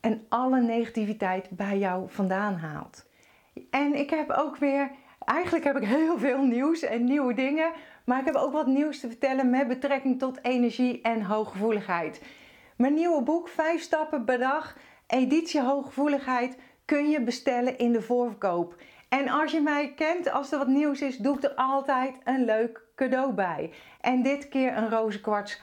En 0.00 0.26
alle 0.28 0.60
negativiteit 0.60 1.50
bij 1.50 1.78
jou 1.78 2.04
vandaan 2.10 2.54
haalt. 2.54 3.06
En 3.70 3.94
ik 3.94 4.10
heb 4.10 4.30
ook 4.30 4.56
weer, 4.56 4.90
eigenlijk 5.18 5.64
heb 5.64 5.76
ik 5.76 5.84
heel 5.84 6.18
veel 6.18 6.42
nieuws 6.42 6.82
en 6.82 7.04
nieuwe 7.04 7.34
dingen, 7.34 7.72
maar 8.04 8.18
ik 8.18 8.24
heb 8.26 8.34
ook 8.34 8.52
wat 8.52 8.66
nieuws 8.66 9.00
te 9.00 9.08
vertellen 9.08 9.50
met 9.50 9.68
betrekking 9.68 10.18
tot 10.18 10.44
energie 10.44 11.00
en 11.00 11.22
hooggevoeligheid. 11.22 12.22
Mijn 12.76 12.94
nieuwe 12.94 13.22
boek 13.22 13.48
5 13.48 13.82
stappen 13.82 14.24
per 14.24 14.38
dag, 14.38 14.76
editie 15.06 15.62
hooggevoeligheid, 15.62 16.56
kun 16.84 17.10
je 17.10 17.22
bestellen 17.22 17.78
in 17.78 17.92
de 17.92 18.02
voorverkoop. 18.02 18.76
En 19.08 19.28
als 19.28 19.52
je 19.52 19.60
mij 19.60 19.92
kent, 19.94 20.30
als 20.30 20.52
er 20.52 20.58
wat 20.58 20.66
nieuws 20.66 21.00
is, 21.00 21.16
doe 21.16 21.36
ik 21.36 21.42
er 21.42 21.54
altijd 21.54 22.14
een 22.24 22.44
leuk 22.44 22.80
cadeau 22.96 23.32
bij. 23.32 23.70
En 24.00 24.22
dit 24.22 24.48
keer 24.48 24.76
een 24.76 24.90
rozenkwarts 24.90 25.62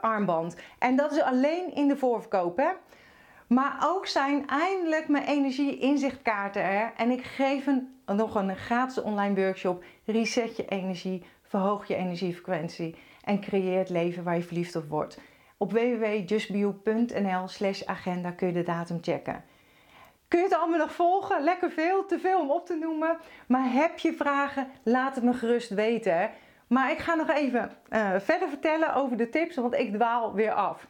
armband. 0.00 0.56
En 0.78 0.96
dat 0.96 1.12
is 1.12 1.20
alleen 1.20 1.74
in 1.74 1.88
de 1.88 1.96
voorverkoop, 1.96 2.56
hè. 2.56 2.68
Maar 3.46 3.76
ook 3.84 4.06
zijn 4.06 4.46
eindelijk 4.46 5.08
mijn 5.08 5.24
energie-inzichtkaarten 5.24 6.62
er. 6.62 6.92
En 6.96 7.10
ik 7.10 7.22
geef 7.24 7.66
een, 7.66 8.00
nog 8.06 8.34
een 8.34 8.56
gratis 8.56 9.02
online 9.02 9.34
workshop. 9.34 9.84
Reset 10.04 10.56
je 10.56 10.68
energie, 10.68 11.24
verhoog 11.42 11.86
je 11.86 11.94
energiefrequentie 11.94 12.96
en 13.24 13.40
creëer 13.40 13.78
het 13.78 13.90
leven 13.90 14.24
waar 14.24 14.36
je 14.36 14.42
verliefd 14.42 14.76
op 14.76 14.88
wordt. 14.88 15.18
Op 15.64 15.72
www.justbio.nl 15.72 17.48
slash 17.48 17.82
agenda 17.84 18.30
kun 18.30 18.46
je 18.46 18.52
de 18.52 18.62
datum 18.62 18.98
checken. 19.00 19.44
Kun 20.28 20.38
je 20.38 20.44
het 20.44 20.54
allemaal 20.54 20.78
nog 20.78 20.92
volgen? 20.92 21.42
Lekker 21.42 21.70
veel, 21.70 22.06
te 22.06 22.18
veel 22.18 22.40
om 22.40 22.50
op 22.50 22.66
te 22.66 22.74
noemen. 22.74 23.16
Maar 23.46 23.72
heb 23.72 23.98
je 23.98 24.12
vragen? 24.12 24.68
Laat 24.82 25.14
het 25.14 25.24
me 25.24 25.32
gerust 25.32 25.70
weten. 25.70 26.30
Maar 26.66 26.90
ik 26.90 26.98
ga 26.98 27.14
nog 27.14 27.30
even 27.30 27.70
uh, 27.90 28.10
verder 28.18 28.48
vertellen 28.48 28.94
over 28.94 29.16
de 29.16 29.28
tips, 29.28 29.56
want 29.56 29.74
ik 29.74 29.92
dwaal 29.92 30.34
weer 30.34 30.52
af. 30.52 30.86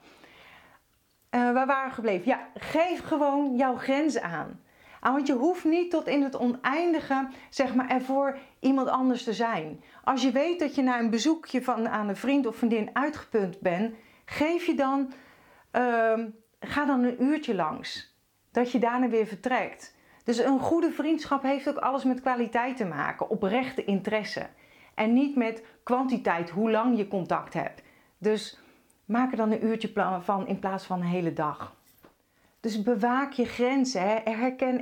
Uh, 1.30 1.52
waar 1.52 1.66
waren 1.66 1.88
we 1.88 1.94
gebleven? 1.94 2.26
Ja, 2.26 2.48
geef 2.54 3.04
gewoon 3.04 3.56
jouw 3.56 3.76
grenzen 3.76 4.22
aan. 4.22 4.60
Ah, 5.00 5.12
want 5.12 5.26
je 5.26 5.34
hoeft 5.34 5.64
niet 5.64 5.90
tot 5.90 6.06
in 6.06 6.22
het 6.22 6.36
oneindige, 6.36 7.28
zeg 7.50 7.74
maar, 7.74 7.88
ervoor 7.88 8.38
iemand 8.60 8.88
anders 8.88 9.24
te 9.24 9.32
zijn. 9.32 9.82
Als 10.04 10.22
je 10.22 10.30
weet 10.30 10.58
dat 10.58 10.74
je 10.74 10.82
na 10.82 10.98
een 10.98 11.10
bezoekje 11.10 11.62
van, 11.62 11.88
aan 11.88 12.08
een 12.08 12.16
vriend 12.16 12.46
of 12.46 12.56
vriendin 12.56 12.90
uitgeput 12.92 13.60
bent, 13.60 13.94
geef 14.24 14.66
je 14.66 14.74
dan, 14.74 15.12
uh, 15.72 16.24
ga 16.60 16.84
dan 16.84 17.02
een 17.02 17.22
uurtje 17.22 17.54
langs. 17.54 18.16
Dat 18.50 18.72
je 18.72 18.78
daarna 18.78 19.08
weer 19.08 19.26
vertrekt. 19.26 19.96
Dus 20.24 20.38
een 20.38 20.58
goede 20.58 20.90
vriendschap 20.90 21.42
heeft 21.42 21.68
ook 21.68 21.76
alles 21.76 22.04
met 22.04 22.20
kwaliteit 22.20 22.76
te 22.76 22.84
maken, 22.84 23.28
oprechte 23.28 23.84
interesse. 23.84 24.46
En 24.94 25.12
niet 25.12 25.36
met 25.36 25.64
kwantiteit, 25.82 26.50
hoe 26.50 26.70
lang 26.70 26.96
je 26.96 27.08
contact 27.08 27.54
hebt. 27.54 27.82
Dus 28.18 28.60
maak 29.04 29.30
er 29.30 29.36
dan 29.36 29.52
een 29.52 29.64
uurtje 29.64 30.20
van 30.20 30.46
in 30.46 30.58
plaats 30.58 30.84
van 30.84 31.00
een 31.00 31.06
hele 31.06 31.32
dag. 31.32 31.76
Dus 32.60 32.82
bewaak 32.82 33.32
je 33.32 33.44
grenzen. 33.44 34.02
Hè? 34.02 34.18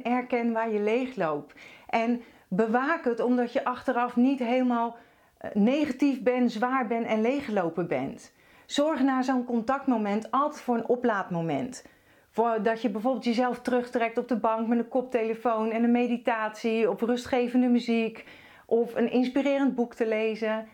Herken, 0.02 0.52
waar 0.52 0.70
je 0.70 0.80
leeg 0.80 1.16
loopt. 1.16 1.54
En 1.88 2.22
bewaak 2.48 3.04
het 3.04 3.20
omdat 3.20 3.52
je 3.52 3.64
achteraf 3.64 4.16
niet 4.16 4.38
helemaal 4.38 4.96
eh, 5.38 5.50
negatief 5.54 6.22
bent, 6.22 6.52
zwaar 6.52 6.86
bent 6.86 7.06
en 7.06 7.20
leeggelopen 7.20 7.88
bent. 7.88 8.32
Zorg 8.72 9.02
na 9.02 9.22
zo'n 9.22 9.44
contactmoment 9.44 10.30
altijd 10.30 10.62
voor 10.62 10.76
een 10.76 10.88
oplaadmoment. 10.88 11.84
Voor 12.30 12.62
dat 12.62 12.82
je 12.82 12.90
bijvoorbeeld 12.90 13.24
jezelf 13.24 13.60
terugtrekt 13.60 14.18
op 14.18 14.28
de 14.28 14.36
bank 14.36 14.68
met 14.68 14.78
een 14.78 14.88
koptelefoon 14.88 15.70
en 15.70 15.84
een 15.84 15.90
meditatie 15.90 16.90
of 16.90 17.00
rustgevende 17.00 17.66
muziek 17.66 18.26
of 18.66 18.94
een 18.94 19.10
inspirerend 19.10 19.74
boek 19.74 19.94
te 19.94 20.06
lezen. 20.06 20.68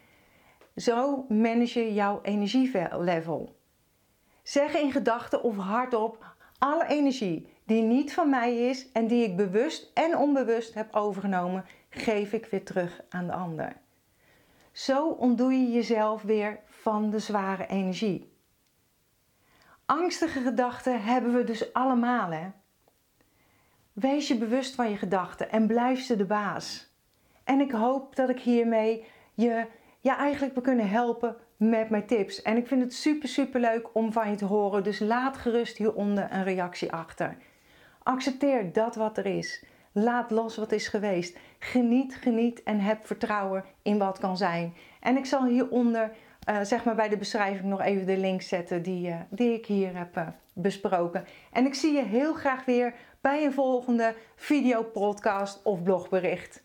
Zo 0.76 1.24
manage 1.28 1.80
je 1.80 1.94
jouw 1.94 2.20
energielevel. 2.22 3.56
Zeg 4.42 4.74
in 4.74 4.92
gedachten 4.92 5.42
of 5.42 5.56
hardop 5.56 6.34
alle 6.58 6.86
energie 6.86 7.48
die 7.64 7.82
niet 7.82 8.14
van 8.14 8.30
mij 8.30 8.68
is 8.68 8.92
en 8.92 9.06
die 9.06 9.24
ik 9.24 9.36
bewust 9.36 9.90
en 9.94 10.16
onbewust 10.16 10.74
heb 10.74 10.94
overgenomen, 10.94 11.64
geef 11.90 12.32
ik 12.32 12.46
weer 12.46 12.64
terug 12.64 13.00
aan 13.08 13.26
de 13.26 13.32
ander. 13.32 13.76
Zo 14.72 15.08
ontdoe 15.08 15.52
je 15.52 15.70
jezelf 15.70 16.22
weer 16.22 16.60
van 16.80 17.10
de 17.10 17.18
zware 17.18 17.66
energie. 17.66 18.32
Angstige 19.86 20.40
gedachten 20.40 21.02
hebben 21.02 21.34
we 21.34 21.44
dus 21.44 21.72
allemaal. 21.72 22.30
Hè? 22.30 22.50
Wees 23.92 24.28
je 24.28 24.38
bewust 24.38 24.74
van 24.74 24.90
je 24.90 24.96
gedachten 24.96 25.50
en 25.50 25.66
blijf 25.66 26.00
ze 26.00 26.16
de 26.16 26.24
baas. 26.24 26.92
En 27.44 27.60
ik 27.60 27.70
hoop 27.70 28.16
dat 28.16 28.28
ik 28.28 28.40
hiermee 28.40 29.04
je 29.34 29.66
ja, 30.00 30.18
eigenlijk 30.18 30.54
we 30.54 30.60
kunnen 30.60 30.88
helpen 30.88 31.36
met 31.56 31.90
mijn 31.90 32.06
tips. 32.06 32.42
En 32.42 32.56
ik 32.56 32.66
vind 32.66 32.82
het 32.82 32.94
super, 32.94 33.28
super 33.28 33.60
leuk 33.60 33.94
om 33.94 34.12
van 34.12 34.30
je 34.30 34.36
te 34.36 34.44
horen. 34.44 34.84
Dus 34.84 34.98
laat 34.98 35.36
gerust 35.36 35.76
hieronder 35.76 36.28
een 36.30 36.44
reactie 36.44 36.92
achter. 36.92 37.36
Accepteer 38.02 38.72
dat 38.72 38.94
wat 38.94 39.18
er 39.18 39.26
is. 39.26 39.64
Laat 39.92 40.30
los 40.30 40.56
wat 40.56 40.72
is 40.72 40.88
geweest. 40.88 41.38
Geniet, 41.58 42.14
geniet 42.14 42.62
en 42.62 42.80
heb 42.80 43.06
vertrouwen 43.06 43.64
in 43.82 43.98
wat 43.98 44.18
kan 44.18 44.36
zijn. 44.36 44.74
En 45.00 45.16
ik 45.16 45.26
zal 45.26 45.44
hieronder, 45.44 46.10
uh, 46.48 46.56
zeg 46.62 46.84
maar 46.84 46.94
bij 46.94 47.08
de 47.08 47.16
beschrijving, 47.16 47.68
nog 47.68 47.80
even 47.80 48.06
de 48.06 48.16
link 48.16 48.42
zetten 48.42 48.82
die, 48.82 49.08
uh, 49.08 49.14
die 49.28 49.52
ik 49.52 49.66
hier 49.66 49.96
heb 49.96 50.16
uh, 50.16 50.26
besproken. 50.52 51.24
En 51.52 51.66
ik 51.66 51.74
zie 51.74 51.92
je 51.92 52.04
heel 52.04 52.34
graag 52.34 52.64
weer 52.64 52.94
bij 53.20 53.44
een 53.44 53.52
volgende 53.52 54.14
video, 54.36 54.82
podcast 54.82 55.60
of 55.62 55.82
blogbericht. 55.82 56.62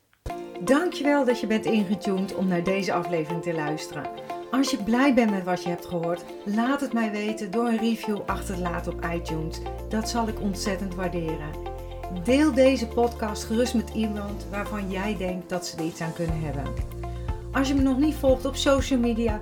Dankjewel 0.59 1.25
dat 1.25 1.39
je 1.39 1.47
bent 1.47 1.65
ingetuned 1.65 2.35
om 2.35 2.47
naar 2.47 2.63
deze 2.63 2.93
aflevering 2.93 3.43
te 3.43 3.53
luisteren. 3.53 4.05
Als 4.51 4.71
je 4.71 4.83
blij 4.83 5.13
bent 5.13 5.31
met 5.31 5.43
wat 5.43 5.63
je 5.63 5.69
hebt 5.69 5.85
gehoord, 5.85 6.23
laat 6.45 6.81
het 6.81 6.93
mij 6.93 7.11
weten 7.11 7.51
door 7.51 7.67
een 7.67 7.77
review 7.77 8.19
achter 8.25 8.55
te 8.55 8.61
laten 8.61 8.93
op 8.93 9.05
iTunes. 9.13 9.61
Dat 9.89 10.09
zal 10.09 10.27
ik 10.27 10.41
ontzettend 10.41 10.95
waarderen. 10.95 11.49
Deel 12.23 12.53
deze 12.53 12.87
podcast 12.87 13.43
gerust 13.43 13.73
met 13.73 13.89
iemand 13.89 14.47
waarvan 14.49 14.91
jij 14.91 15.17
denkt 15.17 15.49
dat 15.49 15.65
ze 15.65 15.77
er 15.77 15.83
iets 15.83 16.01
aan 16.01 16.13
kunnen 16.13 16.39
hebben. 16.39 16.73
Als 17.51 17.67
je 17.67 17.73
me 17.73 17.81
nog 17.81 17.97
niet 17.97 18.15
volgt 18.15 18.45
op 18.45 18.55
social 18.55 18.99
media, 18.99 19.41